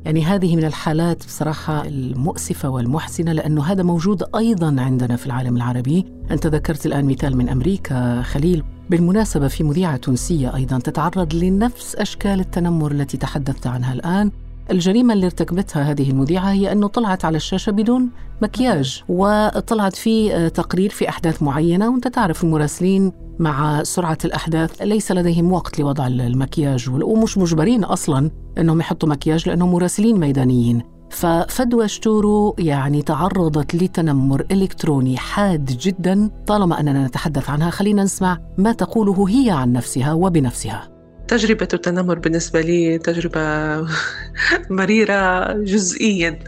يعني 0.05 0.23
هذه 0.23 0.55
من 0.55 0.63
الحالات 0.63 1.25
بصراحة 1.25 1.87
المؤسفة 1.87 2.69
والمحزنة 2.69 3.31
لأنه 3.31 3.63
هذا 3.63 3.83
موجود 3.83 4.23
أيضا 4.35 4.75
عندنا 4.81 5.15
في 5.15 5.25
العالم 5.25 5.55
العربي. 5.55 6.05
أنت 6.31 6.47
ذكرت 6.47 6.85
الآن 6.85 7.05
مثال 7.05 7.37
من 7.37 7.49
أمريكا 7.49 8.21
خليل. 8.21 8.63
بالمناسبة 8.89 9.47
في 9.47 9.63
مذيعة 9.63 9.97
تونسية 9.97 10.55
أيضا 10.55 10.79
تتعرض 10.79 11.35
لنفس 11.35 11.95
أشكال 11.95 12.39
التنمر 12.39 12.91
التي 12.91 13.17
تحدثت 13.17 13.67
عنها 13.67 13.93
الآن. 13.93 14.31
الجريمة 14.71 15.13
اللي 15.13 15.25
ارتكبتها 15.25 15.83
هذه 15.83 16.09
المذيعة 16.09 16.51
هي 16.51 16.71
أنه 16.71 16.87
طلعت 16.87 17.25
على 17.25 17.37
الشاشة 17.37 17.71
بدون 17.71 18.09
مكياج 18.41 19.03
وطلعت 19.09 19.95
في 19.95 20.49
تقرير 20.49 20.89
في 20.89 21.09
أحداث 21.09 21.43
معينة 21.43 21.89
وأنت 21.89 22.07
تعرف 22.07 22.43
المراسلين 22.43 23.11
مع 23.39 23.83
سرعة 23.83 24.17
الأحداث 24.25 24.81
ليس 24.81 25.11
لديهم 25.11 25.51
وقت 25.51 25.79
لوضع 25.79 26.07
المكياج 26.07 26.89
ومش 26.89 27.37
مجبرين 27.37 27.83
أصلا 27.83 28.31
أنهم 28.57 28.79
يحطوا 28.79 29.09
مكياج 29.09 29.49
لأنهم 29.49 29.71
مراسلين 29.71 30.19
ميدانيين. 30.19 30.83
ففدوى 31.09 31.87
شتورو 31.87 32.55
يعني 32.59 33.01
تعرضت 33.01 33.75
لتنمر 33.75 34.45
إلكتروني 34.51 35.17
حاد 35.17 35.65
جدا 35.65 36.29
طالما 36.47 36.79
أننا 36.79 37.07
نتحدث 37.07 37.49
عنها 37.49 37.69
خلينا 37.69 38.03
نسمع 38.03 38.39
ما 38.57 38.71
تقوله 38.71 39.29
هي 39.29 39.49
عن 39.49 39.71
نفسها 39.71 40.13
وبنفسها. 40.13 40.96
تجربة 41.27 41.67
التنمر 41.73 42.19
بالنسبة 42.19 42.61
لي 42.61 42.97
تجربة 42.97 43.41
مريرة 44.69 45.53
جزئيا 45.53 46.39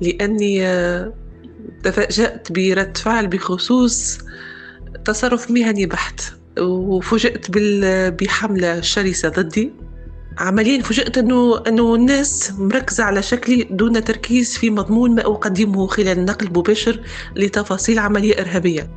لأني 0.00 0.64
تفاجأت 1.82 2.52
برد 2.52 2.96
فعل 2.96 3.26
بخصوص 3.26 4.18
تصرف 5.04 5.50
مهني 5.50 5.86
بحت 5.86 6.20
وفوجئت 6.60 7.46
بحملة 8.22 8.80
شرسة 8.80 9.28
ضدي 9.28 9.72
عمليا 10.38 10.82
فوجئت 10.82 11.18
أنه 11.18 11.62
أنه 11.68 11.94
الناس 11.94 12.52
مركزة 12.58 13.04
على 13.04 13.22
شكلي 13.22 13.68
دون 13.70 14.04
تركيز 14.04 14.58
في 14.58 14.70
مضمون 14.70 15.14
ما 15.14 15.22
أقدمه 15.22 15.86
خلال 15.86 16.24
نقل 16.24 16.46
مباشر 16.46 17.00
لتفاصيل 17.36 17.98
عملية 17.98 18.40
إرهابية. 18.40 18.90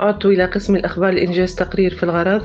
عدت 0.00 0.24
إلى 0.26 0.44
قسم 0.44 0.76
الأخبار 0.76 1.10
لإنجاز 1.12 1.54
تقرير 1.54 1.94
في 1.94 2.02
الغرض 2.02 2.42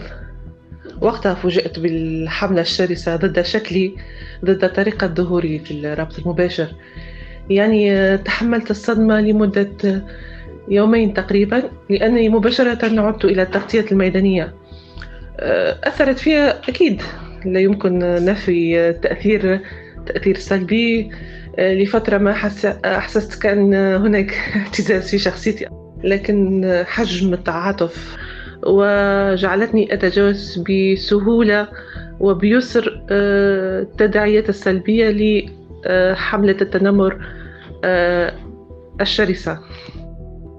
وقتها 1.01 1.33
فوجئت 1.33 1.79
بالحملة 1.79 2.61
الشرسة 2.61 3.15
ضد 3.15 3.41
شكلي 3.41 3.95
ضد 4.45 4.69
طريقة 4.69 5.07
ظهوري 5.07 5.59
في 5.59 5.71
الرابط 5.71 6.19
المباشر. 6.19 6.67
يعني 7.49 8.17
تحملت 8.17 8.71
الصدمة 8.71 9.21
لمدة 9.21 10.03
يومين 10.67 11.13
تقريبا 11.13 11.63
لأني 11.89 12.29
مباشرة 12.29 13.01
عدت 13.01 13.25
إلى 13.25 13.41
التغطية 13.41 13.85
الميدانية. 13.91 14.53
أثرت 15.83 16.19
فيها 16.19 16.59
أكيد. 16.69 17.01
لا 17.45 17.59
يمكن 17.59 17.99
نفي 18.25 18.93
تأثير 18.93 19.59
تأثير 20.05 20.37
سلبي 20.37 21.11
لفترة 21.59 22.17
ما 22.17 22.31
أحسست 22.85 23.41
كأن 23.41 23.73
هناك 23.73 24.31
اهتزاز 24.65 25.09
في 25.09 25.17
شخصيتي. 25.17 25.67
لكن 26.03 26.65
حجم 26.87 27.33
التعاطف 27.33 28.17
وجعلتني 28.67 29.93
أتجاوز 29.93 30.63
بسهولة 30.69 31.67
وبيسر 32.19 33.05
التداعيات 33.11 34.49
السلبية 34.49 35.09
لحملة 35.85 36.57
التنمر 36.61 37.25
الشرسة. 39.01 39.59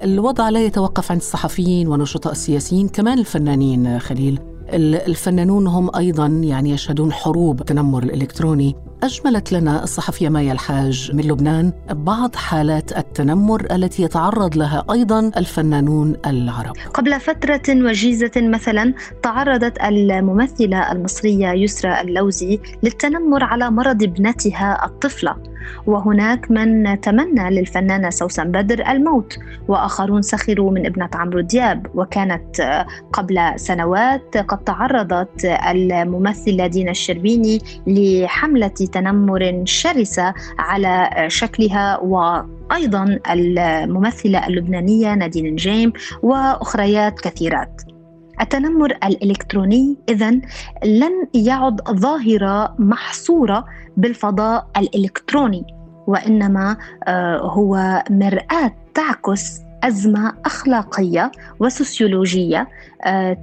الوضع 0.04 0.48
لا 0.48 0.64
يتوقف 0.64 1.10
عند 1.10 1.20
الصحفيين 1.20 1.88
ونشطاء 1.88 2.32
السياسيين 2.32 2.88
كمان 2.88 3.18
الفنانين 3.18 3.98
خليل. 3.98 4.38
الفنانون 4.72 5.66
هم 5.66 5.96
أيضا 5.96 6.26
يعني 6.26 6.70
يشهدون 6.70 7.12
حروب 7.12 7.60
التنمر 7.60 8.02
الإلكتروني. 8.02 8.76
أجملت 9.04 9.52
لنا 9.52 9.82
الصحفية 9.82 10.28
مايا 10.28 10.52
الحاج 10.52 11.10
من 11.14 11.24
لبنان 11.24 11.72
بعض 11.90 12.36
حالات 12.36 12.98
التنمر 12.98 13.66
التي 13.70 14.02
يتعرض 14.02 14.56
لها 14.56 14.84
أيضا 14.92 15.30
الفنانون 15.36 16.16
العرب. 16.26 16.76
قبل 16.94 17.20
فترة 17.20 17.62
وجيزة 17.68 18.30
مثلا 18.36 18.94
تعرضت 19.22 19.82
الممثلة 19.82 20.92
المصرية 20.92 21.48
يسرى 21.48 22.00
اللوزي 22.00 22.60
للتنمر 22.82 23.44
على 23.44 23.70
مرض 23.70 24.02
ابنتها 24.02 24.84
الطفلة. 24.84 25.36
وهناك 25.86 26.50
من 26.50 27.00
تمنى 27.00 27.50
للفنانة 27.50 28.10
سوسن 28.10 28.50
بدر 28.52 28.90
الموت 28.90 29.38
وآخرون 29.68 30.22
سخروا 30.22 30.70
من 30.70 30.86
ابنة 30.86 31.08
عمرو 31.14 31.40
دياب. 31.40 31.86
وكانت 31.94 32.84
قبل 33.12 33.52
سنوات 33.56 34.36
قد 34.36 34.58
تعرضت 34.58 35.44
الممثلة 35.44 36.66
دينا 36.66 36.90
الشربيني 36.90 37.58
لحملة 37.86 38.72
تنمر 38.94 39.62
شرسة 39.64 40.34
على 40.58 41.10
شكلها 41.28 41.98
وأيضا 41.98 43.18
الممثلة 43.30 44.46
اللبنانية 44.46 45.14
نادين 45.14 45.52
نجيم 45.52 45.92
وأخريات 46.22 47.20
كثيرات. 47.20 47.82
التنمر 48.40 48.92
الإلكتروني 49.04 49.96
اذا 50.08 50.30
لن 50.84 51.26
يعد 51.34 51.80
ظاهرة 51.90 52.74
محصورة 52.78 53.64
بالفضاء 53.96 54.66
الإلكتروني 54.76 55.64
وإنما 56.06 56.76
هو 57.40 58.02
مرآة 58.10 58.72
تعكس 58.94 59.60
أزمة 59.82 60.32
أخلاقية 60.44 61.32
وسوسيولوجية 61.60 62.68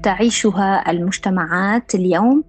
تعيشها 0.03 0.91
المجتمعات 0.91 1.95
اليوم 1.95 2.43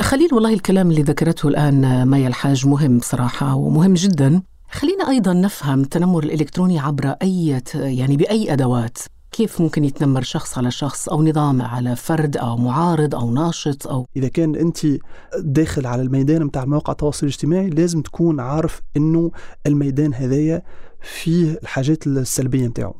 خليل 0.00 0.34
والله 0.34 0.54
الكلام 0.54 0.90
اللي 0.90 1.02
ذكرته 1.02 1.48
الآن 1.48 2.02
مايا 2.02 2.28
الحاج 2.28 2.66
مهم 2.66 2.98
بصراحة 2.98 3.54
ومهم 3.54 3.94
جدا. 3.94 4.42
خلينا 4.70 5.08
أيضا 5.08 5.32
نفهم 5.32 5.80
التنمر 5.80 6.24
الإلكتروني 6.24 6.78
عبر 6.78 7.14
أي 7.22 7.62
يعني 7.74 8.16
بأي 8.16 8.52
أدوات. 8.52 8.98
كيف 9.32 9.60
ممكن 9.60 9.84
يتنمر 9.84 10.22
شخص 10.22 10.58
على 10.58 10.70
شخص 10.70 11.08
أو 11.08 11.22
نظام 11.22 11.62
على 11.62 11.96
فرد 11.96 12.36
أو 12.36 12.56
معارض 12.56 13.14
أو 13.14 13.30
ناشط 13.30 13.86
أو 13.86 14.06
إذا 14.16 14.28
كان 14.28 14.56
أنت 14.56 14.78
داخل 15.38 15.86
على 15.86 16.02
الميدان 16.02 16.46
بتاع 16.46 16.64
مواقع 16.64 16.92
التواصل 16.92 17.26
الاجتماعي 17.26 17.70
لازم 17.70 18.02
تكون 18.02 18.40
عارف 18.40 18.80
إنه 18.96 19.30
الميدان 19.66 20.14
هذايا 20.14 20.62
فيه 21.02 21.58
الحاجات 21.62 22.06
السلبية 22.06 22.68
بتاعه 22.68 22.94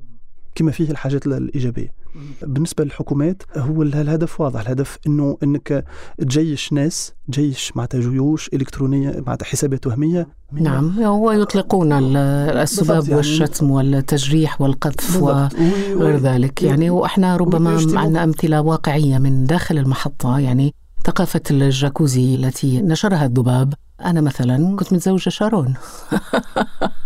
كما 0.54 0.70
فيه 0.70 0.90
الحاجات 0.90 1.26
الإيجابية. 1.26 1.97
بالنسبة 2.42 2.84
للحكومات 2.84 3.42
هو 3.56 3.82
الهدف 3.82 4.40
واضح. 4.40 4.60
الهدف 4.60 4.98
إنه 5.06 5.38
إنك 5.42 5.84
تجيش 6.18 6.72
ناس 6.72 7.12
تجيش 7.32 7.76
معناتها 7.76 8.00
جيوش 8.00 8.50
إلكترونية 8.54 9.22
معناتها 9.26 9.46
حسابات 9.46 9.86
وهمية. 9.86 10.28
نعم 10.52 10.98
ويطلقون 10.98 11.92
السباب 11.92 13.02
يعني 13.02 13.14
والشتم 13.14 13.70
والتجريح 13.70 14.60
والقذف 14.60 15.22
وغير 15.22 16.16
ذلك. 16.16 16.62
يعني 16.62 16.90
وإحنا 16.90 17.36
ربما 17.36 17.70
عندنا 17.94 18.24
أمثلة 18.24 18.60
واقعية 18.60 19.18
من 19.18 19.44
داخل 19.44 19.78
المحطة. 19.78 20.38
يعني 20.38 20.74
ثقافة 21.06 21.42
الجاكوزي 21.50 22.34
التي 22.34 22.82
نشرها 22.82 23.26
الذباب. 23.26 23.74
أنا 24.04 24.20
مثلا 24.20 24.76
كنت 24.76 24.92
متزوجة 24.92 25.28
شارون. 25.28 25.74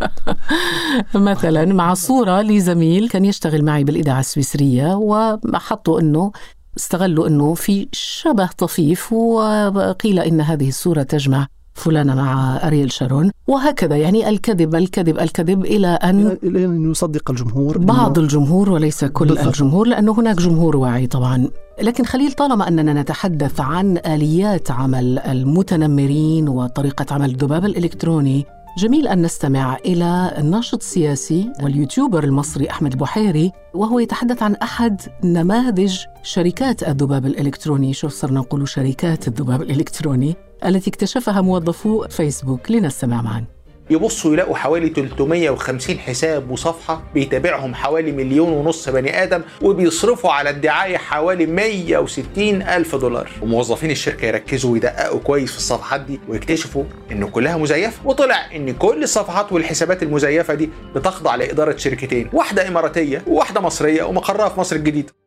مثلا 1.15 1.65
مع 1.65 1.95
صورة 1.95 2.43
لزميل 2.43 3.09
كان 3.09 3.25
يشتغل 3.25 3.65
معي 3.65 3.85
بالإذاعة 3.85 4.21
السويسرية 4.21 4.95
وحطوا 4.95 6.01
أنه 6.01 6.33
استغلوا 6.77 7.29
أنه 7.29 7.55
في 7.55 7.89
شبه 7.93 8.47
طفيف 8.47 9.13
وقيل 9.13 10.19
إن 10.19 10.41
هذه 10.41 10.69
الصورة 10.69 11.03
تجمع 11.03 11.47
فلانة 11.75 12.15
مع 12.15 12.57
أريل 12.67 12.93
شارون 12.93 13.31
وهكذا 13.47 13.97
يعني 13.97 14.29
الكذب 14.29 14.75
الكذب 14.75 15.19
الكذب 15.19 15.65
إلى 15.65 15.87
أن 15.87 16.39
إلى 16.43 16.65
أن 16.65 16.91
يصدق 16.91 17.31
الجمهور 17.31 17.79
بعض 17.79 18.19
الجمهور 18.19 18.71
وليس 18.71 19.05
كل 19.05 19.27
بالضبط. 19.27 19.47
الجمهور 19.47 19.87
لأنه 19.87 20.13
هناك 20.13 20.37
جمهور 20.37 20.77
واعي 20.77 21.07
طبعا 21.07 21.49
لكن 21.83 22.05
خليل 22.05 22.33
طالما 22.33 22.69
أننا 22.69 23.03
نتحدث 23.03 23.61
عن 23.61 23.99
آليات 24.07 24.71
عمل 24.71 25.19
المتنمرين 25.19 26.49
وطريقة 26.49 27.07
عمل 27.11 27.31
الذباب 27.31 27.65
الإلكتروني 27.65 28.47
جميل 28.79 29.09
أن 29.09 29.23
نستمع 29.23 29.77
إلى 29.77 30.35
الناشط 30.39 30.79
السياسي 30.79 31.53
واليوتيوبر 31.63 32.25
المصري 32.25 32.71
أحمد 32.71 32.99
بحيري 32.99 33.53
وهو 33.75 33.99
يتحدث 33.99 34.43
عن 34.43 34.55
أحد 34.55 35.01
نماذج 35.25 35.99
شركات 36.23 36.83
الذباب 36.83 37.27
الإلكتروني. 37.27 37.93
شوف 37.93 38.13
صرنا 38.13 38.41
نقول 38.41 38.69
شركات 38.69 39.29
الذباب 39.29 39.63
الإلكتروني؟ 39.63 40.35
التي 40.67 40.91
اكتشفها 40.91 41.41
موظفو 41.41 42.09
فيسبوك. 42.09 42.71
لنستمع 42.71 43.23
معا. 43.23 43.45
يبصوا 43.91 44.33
يلاقوا 44.33 44.57
حوالي 44.57 44.89
350 44.89 45.99
حساب 45.99 46.51
وصفحة 46.51 47.03
بيتابعهم 47.15 47.75
حوالي 47.75 48.13
مليون 48.13 48.49
ونص 48.49 48.89
بني 48.89 49.23
آدم 49.23 49.43
وبيصرفوا 49.63 50.33
على 50.33 50.51
الدعاية 50.51 50.97
حوالي 50.97 51.47
160 51.47 52.63
ألف 52.63 52.97
دولار. 52.97 53.31
وموظفين 53.43 53.91
الشركة 53.91 54.27
يركزوا 54.27 54.73
ويدققوا 54.73 55.21
كويس 55.21 55.51
في 55.51 55.57
الصفحات 55.59 56.01
دي 56.01 56.21
ويكتشفوا 56.29 56.85
إن 57.13 57.29
كلها 57.29 57.57
مزيفة. 57.57 58.01
وطلع 58.05 58.47
إن 58.57 58.73
كل 58.75 59.03
الصفحات 59.03 59.53
والحسابات 59.53 60.03
المزيفة 60.03 60.55
دي 60.55 60.71
بتخضع 60.95 61.35
لإدارة 61.35 61.77
شركتين 61.77 62.29
واحدة 62.33 62.69
إماراتية 62.69 63.23
وواحدة 63.27 63.61
مصرية 63.61 64.03
ومقرها 64.03 64.49
في 64.49 64.61
مصر 64.61 64.77
الجديدة. 64.77 65.22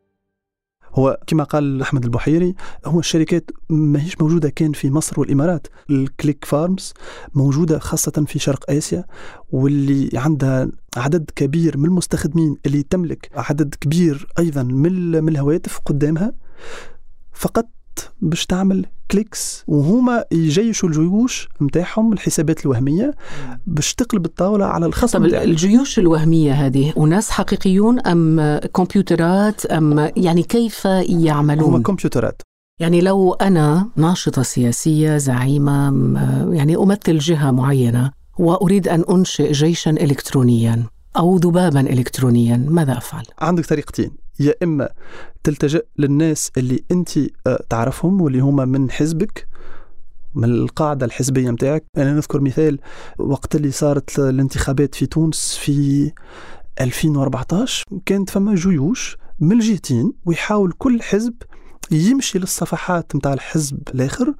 هو 0.95 1.19
كما 1.27 1.43
قال 1.43 1.81
أحمد 1.81 2.03
البحيري 2.03 2.55
هو 2.85 2.99
الشركات 2.99 3.51
ما 3.69 4.03
هيش 4.03 4.21
موجودة 4.21 4.49
كان 4.49 4.71
في 4.71 4.89
مصر 4.91 5.19
والإمارات. 5.19 5.67
الكليك 5.89 6.45
فارمز 6.45 6.93
موجودة 7.33 7.79
خاصة 7.79 8.25
في 8.27 8.39
شرق 8.39 8.71
آسيا 8.71 9.05
واللي 9.49 10.09
عندها 10.13 10.67
عدد 10.97 11.31
كبير 11.35 11.77
من 11.77 11.85
المستخدمين 11.85 12.57
اللي 12.65 12.83
تملك 12.83 13.29
عدد 13.35 13.75
كبير 13.81 14.27
أيضا 14.39 14.63
من 14.63 15.29
الهواتف 15.29 15.79
قدامها. 15.85 16.33
فقط 17.33 17.74
باش 18.21 18.45
تعمل 18.45 18.85
كليكس 19.11 19.63
وهما 19.67 20.25
يجيشوا 20.31 20.89
الجيوش 20.89 21.49
نتاعهم 21.61 22.13
الحسابات 22.13 22.65
الوهمية 22.65 23.13
باش 23.67 23.93
تقلب 23.93 24.25
الطاولة 24.25 24.65
على 24.65 24.85
الخصم 24.85 25.19
طب 25.19 25.25
الجيوش 25.25 25.99
الوهمية 25.99 26.53
هذه 26.53 26.93
وناس 26.95 27.29
حقيقيون 27.29 27.99
أم 27.99 28.57
كمبيوترات 28.73 29.65
أم 29.65 30.11
يعني 30.17 30.43
كيف 30.43 30.85
يعملون؟ 31.09 31.69
هما 31.69 31.83
كمبيوترات 31.83 32.41
يعني 32.79 33.01
لو 33.01 33.33
أنا 33.33 33.89
ناشطة 33.95 34.41
سياسية 34.41 35.17
زعيمة 35.17 35.87
يعني 36.53 36.75
أمثل 36.75 37.17
جهة 37.17 37.51
معينة 37.51 38.11
وأريد 38.39 38.87
أن 38.87 39.03
أنشئ 39.09 39.51
جيشا 39.51 39.91
الكترونيا 39.91 40.83
أو 41.17 41.37
ذبابا 41.37 41.79
الكترونيا 41.79 42.57
ماذا 42.57 42.97
أفعل؟ 42.97 43.23
عندك 43.39 43.65
طريقتين 43.65 44.24
يا 44.39 44.53
إما 44.63 44.89
تلتجئ 45.43 45.85
للناس 45.97 46.51
اللي 46.57 46.83
أنت 46.91 47.09
تعرفهم 47.69 48.21
واللي 48.21 48.39
هما 48.39 48.65
من 48.65 48.91
حزبك 48.91 49.47
من 50.35 50.43
القاعدة 50.43 51.05
الحزبية 51.05 51.51
متاعك. 51.51 51.85
أنا 51.97 52.13
نذكر 52.13 52.41
مثال 52.41 52.79
وقت 53.17 53.55
اللي 53.55 53.71
صارت 53.71 54.19
الانتخابات 54.19 54.95
في 54.95 55.05
تونس 55.05 55.55
في 55.61 56.11
2014 56.81 57.85
كانت 58.05 58.29
فما 58.29 58.55
جيوش 58.55 59.17
من 59.39 59.51
الجهتين 59.51 60.13
ويحاول 60.25 60.71
كل 60.71 61.01
حزب 61.01 61.33
يمشي 61.91 62.39
للصفحات 62.39 63.15
متاع 63.15 63.33
الحزب 63.33 63.79
الآخر 63.93 64.33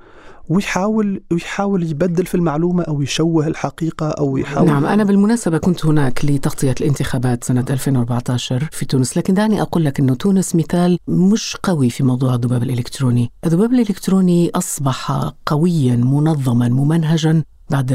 ويحاول 0.49 1.21
ويحاول 1.31 1.83
يبدل 1.83 2.25
في 2.25 2.35
المعلومة 2.35 2.83
أو 2.83 3.01
يشوه 3.01 3.47
الحقيقة 3.47 4.09
أو 4.09 4.37
يحاول 4.37 4.67
نعم 4.67 4.85
أنا 4.85 5.03
بالمناسبة 5.03 5.57
كنت 5.57 5.85
هناك 5.85 6.25
لتغطية 6.25 6.75
الانتخابات 6.81 7.43
سنة 7.43 7.65
2014 7.69 8.67
في 8.71 8.85
تونس 8.85 9.17
لكن 9.17 9.33
دعني 9.33 9.61
أقول 9.61 9.85
لك 9.85 9.99
إنه 9.99 10.15
تونس 10.15 10.55
مثال 10.55 10.99
مش 11.07 11.57
قوي 11.63 11.89
في 11.89 12.03
موضوع 12.03 12.35
الذباب 12.35 12.63
الإلكتروني. 12.63 13.31
الذباب 13.45 13.73
الإلكتروني 13.73 14.51
أصبح 14.55 15.31
قويا 15.45 15.95
منظما 15.95 16.69
ممنهجا 16.69 17.43
بعد 17.69 17.91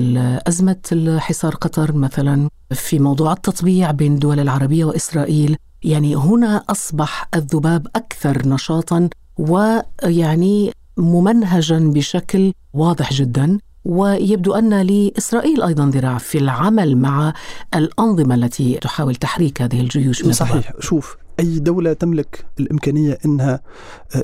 أزمة 0.49 1.17
حصار 1.19 1.55
قطر 1.55 1.93
مثلا 1.93 2.49
في 2.73 2.99
موضوع 2.99 3.33
التطبيع 3.33 3.91
بين 3.91 4.15
الدول 4.15 4.41
العربية 4.41 4.85
وإسرائيل. 4.85 5.57
يعني 5.83 6.17
هنا 6.17 6.65
أصبح 6.69 7.29
الذباب 7.35 7.87
أكثر 7.97 8.49
نشاطا 8.49 9.09
ويعني 9.41 10.73
ممنهجا 10.97 11.79
بشكل 11.79 12.53
واضح 12.75 13.13
جدا. 13.13 13.59
ويبدو 13.85 14.55
أن 14.55 14.83
لإسرائيل 14.83 15.63
أيضا 15.63 15.87
ذراع 15.87 16.19
في 16.19 16.39
العمل 16.39 16.97
مع 16.97 17.33
الأنظمة 17.75 18.35
التي 18.35 18.75
تحاول 18.75 19.15
تحريك 19.15 19.63
هذه 19.63 19.81
الجيوش 19.81 20.23
صحيح. 20.23 20.73
شوف 20.81 21.17
أي 21.41 21.59
دولة 21.59 21.93
تملك 21.93 22.47
الإمكانية 22.61 23.19
إنها 23.25 23.61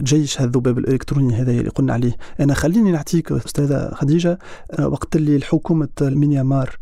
جيش 0.02 0.40
الذباب 0.40 0.78
الإلكتروني 0.78 1.34
هذا 1.34 1.50
اللي 1.50 1.70
قلنا 1.70 1.92
عليه؟ 1.92 2.16
أنا 2.40 2.54
خليني 2.54 2.92
نعطيك 2.92 3.32
أستاذة 3.32 3.90
خديجة 3.94 4.38
وقت 4.80 5.16
اللي 5.16 5.36
الحكومة 5.36 5.88
الميانمار 6.00 6.76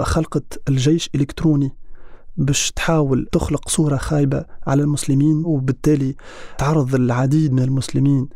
خلقت 0.00 0.60
الجيش 0.68 1.10
الالكتروني 1.14 1.72
باش 2.38 2.72
تحاول 2.72 3.28
تخلق 3.32 3.68
صورة 3.68 3.96
خايبة 3.96 4.44
على 4.66 4.82
المسلمين 4.82 5.42
وبالتالي 5.46 6.14
تعرض 6.58 6.94
العديد 6.94 7.52
من 7.52 7.62
المسلمين 7.62 8.28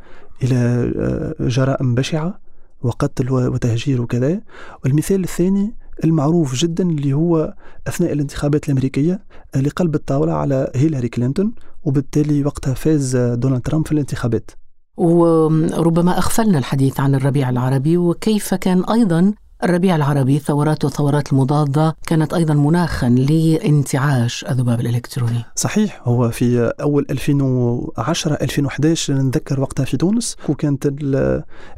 إلى 0.42 0.92
جرائم 1.40 1.94
بشعة 1.94 2.40
وقتل 2.82 3.32
وتهجير 3.32 4.02
وكذا. 4.02 4.40
والمثال 4.84 5.24
الثاني 5.24 5.76
المعروف 6.04 6.54
جدا 6.54 6.84
اللي 6.90 7.12
هو 7.12 7.54
أثناء 7.86 8.12
الانتخابات 8.12 8.64
الأمريكية 8.64 9.24
اللي 9.56 9.68
قلب 9.68 9.94
الطاولة 9.94 10.32
على 10.32 10.70
هيلاري 10.74 11.08
كلينتون 11.08 11.54
وبالتالي 11.82 12.44
وقتها 12.44 12.74
فاز 12.74 13.16
دونالد 13.16 13.62
ترامب 13.62 13.86
في 13.86 13.92
الانتخابات. 13.92 14.50
وربما 14.96 16.18
أغفلنا 16.18 16.58
الحديث 16.58 17.00
عن 17.00 17.14
الربيع 17.14 17.50
العربي 17.50 17.96
وكيف 17.96 18.54
كان 18.54 18.84
أيضا 18.84 19.34
الربيع 19.64 19.96
العربي 19.96 20.38
ثورات 20.38 20.84
والثورات 20.84 21.32
المضادة 21.32 21.96
كانت 22.06 22.34
أيضا 22.34 22.54
مناخا 22.54 23.08
لانتعاش 23.08 24.44
الذباب 24.44 24.80
الإلكتروني. 24.80 25.44
صحيح 25.56 26.00
هو 26.04 26.30
في 26.30 26.72
أول 26.80 27.06
2010 27.10 28.34
2011 28.34 29.14
نتذكر 29.14 29.60
وقتها 29.60 29.84
في 29.84 29.96
تونس 29.96 30.36
وكانت 30.48 30.86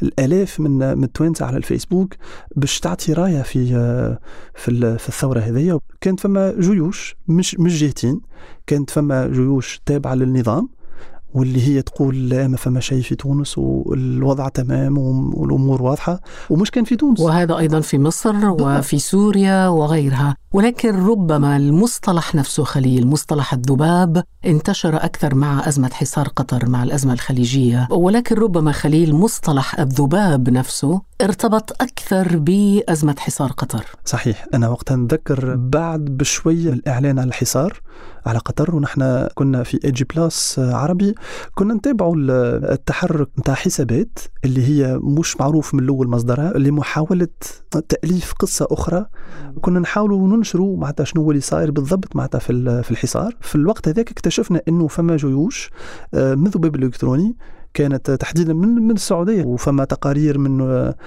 الآلاف 0.02 0.60
من 0.60 0.98
من 0.98 1.04
التوانسة 1.04 1.46
على 1.46 1.56
الفيسبوك 1.56 2.14
باش 2.56 2.80
تعطي 2.80 3.12
راية 3.12 3.42
في 3.42 3.66
في, 4.54 4.68
الثورة 5.08 5.40
هذه. 5.40 5.80
كانت 6.00 6.20
فما 6.20 6.54
جيوش 6.60 7.16
مش 7.28 7.56
مش 7.58 7.80
جهتين 7.80 8.20
كانت 8.66 8.90
فما 8.90 9.26
جيوش 9.26 9.80
تابعة 9.86 10.14
للنظام 10.14 10.68
واللي 11.34 11.68
هي 11.68 11.82
تقول 11.82 12.28
لا 12.28 12.48
ما 12.48 12.56
فما 12.56 12.80
شيء 12.80 13.02
في 13.02 13.14
تونس 13.14 13.58
والوضع 13.58 14.48
تمام 14.48 14.98
والأمور 14.98 15.82
واضحة 15.82 16.20
ومش 16.50 16.70
كان 16.70 16.84
في 16.84 16.96
تونس. 16.96 17.20
وهذا 17.20 17.58
أيضا 17.58 17.80
في 17.80 17.98
مصر 17.98 18.50
وفي 18.50 18.98
سوريا 18.98 19.68
وغيرها. 19.68 20.36
ولكن 20.52 21.06
ربما 21.06 21.56
المصطلح 21.56 22.34
نفسه 22.34 22.64
خليل 22.64 23.06
مصطلح 23.06 23.52
الذباب 23.52 24.24
انتشر 24.46 24.96
أكثر 24.96 25.34
مع 25.34 25.68
أزمة 25.68 25.90
حصار 25.92 26.28
قطر 26.28 26.68
مع 26.68 26.82
الأزمة 26.82 27.12
الخليجية. 27.12 27.88
ولكن 27.90 28.36
ربما 28.36 28.72
خليل 28.72 29.14
مصطلح 29.14 29.80
الذباب 29.80 30.50
نفسه 30.50 31.02
ارتبط 31.20 31.82
أكثر 31.82 32.38
بأزمة 32.38 33.14
حصار 33.18 33.52
قطر. 33.52 33.84
صحيح. 34.04 34.46
أنا 34.54 34.68
وقتها 34.68 34.96
نتذكر 34.96 35.56
بعد 35.56 36.00
بشوية 36.00 36.72
الإعلان 36.72 37.18
على 37.18 37.28
الحصار 37.28 37.80
على 38.26 38.38
قطر 38.38 38.74
ونحن 38.74 39.28
كنا 39.34 39.62
في 39.62 39.80
اي 39.84 39.90
جي 39.90 40.04
بلاس 40.04 40.58
عربي. 40.58 41.14
كنا 41.54 41.74
نتابعوا 41.74 42.14
التحرك 42.72 43.28
نتاع 43.38 43.54
حسابات 43.54 44.18
اللي 44.44 44.68
هي 44.68 44.98
مش 45.02 45.40
معروف 45.40 45.74
من 45.74 45.82
الأول 45.82 46.08
مصدرها 46.08 46.52
لمحاوله 46.58 47.28
تأليف 47.88 48.32
قصة 48.32 48.66
أخرى. 48.70 49.06
كنا 49.60 49.80
نحاولوا 49.80 50.36
ننشروا 50.36 50.76
معناتها 50.76 51.04
شنو 51.04 51.30
اللي 51.30 51.40
صاير 51.40 51.70
بالضبط 51.70 52.16
معناتها 52.16 52.38
في 52.38 52.90
الحصار. 52.90 53.36
في 53.40 53.54
الوقت 53.54 53.88
هذاك 53.88 54.10
اكتشفنا 54.10 54.62
إنه 54.68 54.86
فما 54.86 55.16
جيوش 55.16 55.70
من 56.14 56.44
ذباب 56.44 56.76
الالكتروني 56.76 57.36
كانت 57.74 58.10
تحديدا 58.10 58.54
من 58.54 58.68
من 58.68 58.94
السعودية. 58.94 59.44
وفما 59.44 59.84
تقارير 59.84 60.38
من 60.38 60.60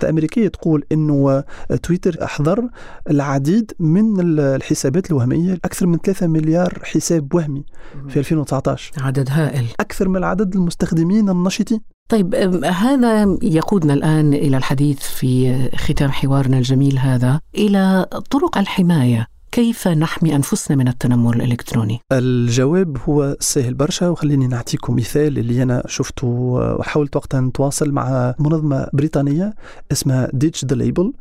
أمريكية 0.10 0.48
تقول 0.48 0.84
إنه 0.92 1.44
تويتر 1.84 2.24
أحضر 2.24 2.70
العديد 3.10 3.72
من 3.80 4.40
الحسابات 4.40 5.12
الوهمية 5.12 5.54
أكثر 5.54 5.86
من 5.88 5.98
3 5.98 6.28
مليار 6.28 6.80
حساب 6.84 7.34
وهمي 7.34 7.64
في 8.10 8.20
2019 8.20 8.92
عدد 9.02 9.28
هائل. 9.32 9.66
أكثر 9.80 10.10
من 10.10 10.24
عدد 10.24 10.56
المستخدمين 10.56 11.30
النشطين. 11.30 11.80
طيب 12.10 12.36
هذا 12.66 13.38
يقودنا 13.42 13.94
الآن 13.94 14.34
إلى 14.34 14.58
الحديث 14.58 15.00
في 15.00 15.56
ختام 15.76 16.12
حوارنا 16.12 16.58
الجميل 16.58 17.00
هذا 17.00 17.40
إلى 17.56 18.06
طرق 18.30 18.58
الحماية. 18.58 19.28
كيف 19.58 19.88
نحمي 19.88 20.36
أنفسنا 20.36 20.78
من 20.78 20.88
التنمر 20.88 21.36
الإلكتروني؟ 21.36 22.00
الجواب 22.12 22.98
هو 23.10 23.38
سهل 23.40 23.74
برشا 23.74 24.10
وخليني 24.10 24.48
نعطيكم 24.48 24.96
مثال 24.96 25.38
اللي 25.38 25.64
أنا 25.64 25.84
شفته 25.88 26.28
وحاولت 26.28 27.16
وقتها 27.16 27.42
نتواصل 27.42 27.92
مع 27.92 28.36
منظمة 28.40 28.88
بريطانية 28.94 29.54
اسمها 29.92 30.32
ذا 30.36 30.76
ليبل 30.76 31.14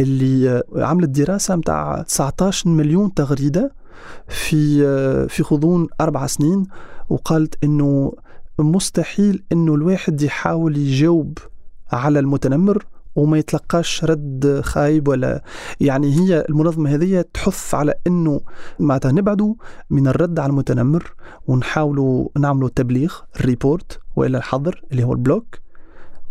اللي 0.00 0.62
عملت 0.76 1.08
دراسة 1.08 1.56
متاع 1.56 2.02
19 2.02 2.68
مليون 2.68 3.14
تغريدة 3.14 3.72
في 4.28 4.78
في 5.28 5.42
غضون 5.42 5.88
أربع 6.00 6.26
سنين 6.26 6.66
وقالت 7.08 7.64
إنه 7.64 8.12
مستحيل 8.58 9.42
إنه 9.52 9.74
الواحد 9.74 10.22
يحاول 10.22 10.76
يجاوب 10.76 11.38
على 11.92 12.18
المتنمر 12.18 12.86
وما 13.16 13.38
يتلقاش 13.38 14.04
رد 14.04 14.60
خايب 14.64 15.08
ولا 15.08 15.42
يعني 15.80 16.14
هي 16.20 16.44
المنظمة 16.48 16.94
هذه 16.94 17.24
تحث 17.34 17.74
على 17.74 17.94
إنه 18.06 18.40
معناتها 18.80 19.12
نبعدوا 19.12 19.54
من 19.90 20.06
الرد 20.08 20.38
على 20.38 20.50
المتنمر 20.50 21.14
ونحاولوا 21.46 22.28
نعملوا 22.38 22.68
تبليغ 22.68 23.14
ال 23.40 23.49
report 23.49 24.00
والا 24.16 24.38
الحظر 24.38 24.84
اللي 24.92 25.04
هو 25.04 25.12
ال 25.12 25.19
block. 25.19 25.58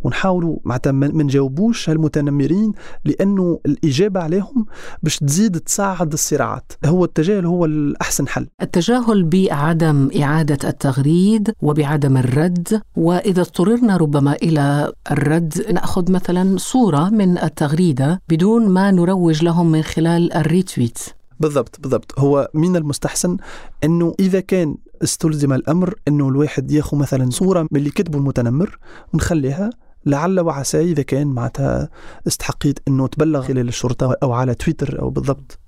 ونحاولوا 0.03 0.57
معناتها 0.63 0.91
ما 0.91 1.23
نجاوبوش 1.23 1.89
هالمتنمرين 1.89 2.71
لأنه 3.05 3.59
الإجابة 3.65 4.19
عليهم 4.19 4.65
باش 5.03 5.17
تزيد 5.17 5.59
تساعد 5.59 6.13
الصراعات. 6.13 6.71
هو 6.85 7.05
التجاهل 7.05 7.45
هو 7.45 7.65
الأحسن 7.65 8.27
حل. 8.27 8.47
التجاهل 8.61 9.23
بعدم 9.23 10.09
إعادة 10.21 10.69
التغريد 10.69 11.53
وبعدم 11.61 12.17
الرد 12.17 12.81
وإذا 12.95 13.41
اضطررنا 13.41 13.97
ربما 13.97 14.33
إلى 14.33 14.91
الرد 15.11 15.53
نأخذ 15.73 16.11
مثلا 16.11 16.57
صورة 16.57 17.09
من 17.09 17.37
التغريدة 17.37 18.21
بدون 18.29 18.69
ما 18.69 18.91
نروج 18.91 19.43
لهم 19.43 19.71
من 19.71 19.81
خلال 19.81 20.33
ال 20.33 20.41
retweet. 20.41 20.99
بالضبط 21.39 21.79
بالضبط. 21.81 22.19
هو 22.19 22.49
من 22.53 22.75
المستحسن 22.75 23.37
إنه 23.83 24.13
إذا 24.19 24.39
كان 24.39 24.75
استلزم 25.03 25.53
الأمر 25.53 25.95
إنه 26.07 26.29
الواحد 26.29 26.71
ياخذ 26.71 26.97
مثلا 26.97 27.29
صورة 27.29 27.61
من 27.61 27.79
اللي 27.79 27.89
كتبه 27.89 28.17
المتنمر 28.17 28.79
ونخليها 29.13 29.69
لعل 30.05 30.39
وعسى 30.39 30.79
إذا 30.81 31.03
كان 31.03 31.27
معناتها 31.27 31.89
استحقيت 32.27 32.79
إنه 32.87 33.07
تبلغ 33.07 33.51
إلى 33.51 33.61
الشرطة 33.61 34.15
أو 34.23 34.33
على 34.33 34.55
تويتر 34.55 35.01
أو 35.01 35.09
بالضبط. 35.09 35.59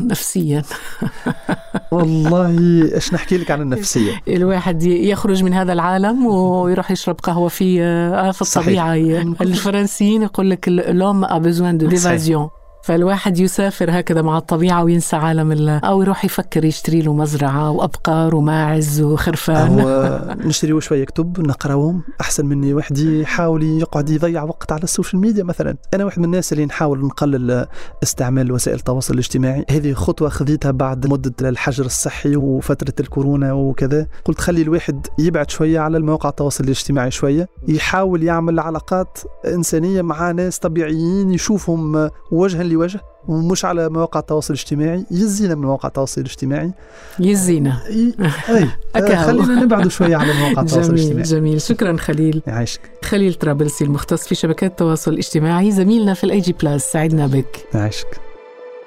ونفسيا 0.00 0.62
والله 1.92 2.48
إيش 2.94 3.14
نحكي 3.14 3.36
لك 3.38 3.50
عن 3.50 3.60
النفسية؟ 3.60 4.22
الواحد 4.28 4.82
يخرج 4.82 5.44
من 5.44 5.54
هذا 5.54 5.72
العالم 5.72 6.26
ويروح 6.26 6.90
يشرب 6.90 7.20
قهوة 7.20 7.48
في 7.48 7.82
آه، 7.82 8.30
في 8.30 8.42
الطبيعة. 8.42 8.94
الفرنسيين 9.40 10.22
يقول 10.22 10.50
لك 10.50 10.68
l'homme 10.88 11.24
a 11.24 11.38
besoin 11.38 11.78
d'évasion 11.78 12.48
فالواحد 12.88 13.38
يسافر 13.38 14.00
هكذا 14.00 14.22
مع 14.22 14.38
الطبيعة 14.38 14.84
وينسى 14.84 15.16
عالم 15.16 15.52
ال... 15.52 15.68
أو 15.68 16.02
يروح 16.02 16.24
يفكر 16.24 16.64
يشتري 16.64 17.02
له 17.02 17.14
مزرعة 17.14 17.70
وأبقار 17.70 18.34
وماعز 18.34 19.00
وخرفان. 19.00 19.80
هو 19.80 20.20
نشتري 20.44 20.80
شوية 20.80 21.04
كتب 21.04 21.40
نقرأهم. 21.40 22.02
أحسن 22.20 22.46
مني 22.46 22.74
واحد 22.74 22.98
يحاول 22.98 23.62
يقعد 23.62 24.10
يضيع 24.10 24.42
وقت 24.42 24.72
على 24.72 24.82
السوشيال 24.82 25.20
ميديا 25.20 25.44
مثلا. 25.44 25.76
أنا 25.94 26.04
واحد 26.04 26.18
من 26.18 26.24
الناس 26.24 26.52
اللي 26.52 26.66
نحاول 26.66 27.04
نقلل 27.04 27.66
استعمال 28.02 28.52
وسائل 28.52 28.76
التواصل 28.76 29.14
الاجتماعي. 29.14 29.64
هذه 29.70 29.92
خطوة 29.92 30.28
خذيتها 30.28 30.70
بعد 30.70 31.06
مدة 31.06 31.48
الحجر 31.48 31.84
الصحي 31.86 32.36
وفترة 32.36 32.94
الكورونا 33.00 33.52
وكذا. 33.52 34.06
قلت 34.24 34.40
خلي 34.40 34.62
الواحد 34.62 35.06
يبعد 35.18 35.50
شوية 35.50 35.80
على 35.80 35.96
المواقع 35.96 36.28
التواصل 36.28 36.64
الاجتماعي 36.64 37.10
شوية. 37.10 37.48
يحاول 37.68 38.22
يعمل 38.22 38.60
علاقات 38.60 39.18
إنسانية 39.46 40.02
مع 40.02 40.30
ناس 40.30 40.58
طبيعيين 40.58 41.30
يشوفهم 41.30 42.10
وجها 42.32 42.62
لوجه 42.78 43.00
ومش 43.28 43.64
على 43.64 43.88
مواقع 43.88 44.20
التواصل 44.20 44.54
الاجتماعي 44.54 45.04
يزينا 45.10 45.54
من 45.54 45.62
مواقع 45.62 45.88
التواصل 45.88 46.20
الاجتماعي. 46.20 46.72
يزينا 47.20 47.80
إي 47.86 48.14
أكاو. 48.96 49.26
خلينا 49.26 49.54
نبعد 49.64 49.88
شوية 49.88 50.16
على 50.16 50.32
مواقع 50.32 50.62
التواصل 50.62 50.94
جميل 50.94 51.12
الاجتماعي. 51.12 51.22
جميل. 51.40 51.60
شكرا 51.60 51.96
خليل. 51.96 52.42
يعيشك. 52.46 52.80
خليل 53.04 53.34
طرابلسي 53.34 53.84
المختص 53.84 54.28
في 54.28 54.34
شبكات 54.34 54.70
التواصل 54.70 55.12
الاجتماعي. 55.12 55.70
زميلنا 55.70 56.14
في 56.14 56.24
الاي 56.24 56.40
جي 56.40 56.52
بلس 56.62 56.84
سعدنا 56.84 57.26
بك. 57.26 57.66
يعيشك. 57.74 58.20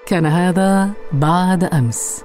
كان 0.06 0.25
هذا 0.25 0.89
بعد 1.12 1.63
أمس. 1.63 2.21